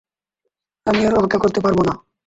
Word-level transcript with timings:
আমি 0.85 1.01
আর 1.07 1.13
অপেক্ষা 1.15 1.39
করতে 1.43 1.59
পারবো 1.61 1.81
না! 1.87 1.93